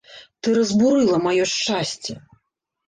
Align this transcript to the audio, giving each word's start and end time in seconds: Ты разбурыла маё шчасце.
Ты 0.45 0.53
разбурыла 0.59 1.17
маё 1.27 1.45
шчасце. 1.53 2.21